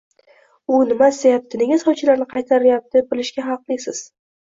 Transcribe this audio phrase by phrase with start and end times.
[0.77, 4.07] U nima istayapti, nega sovchilarni qaytaryapti bilishga haqlisiz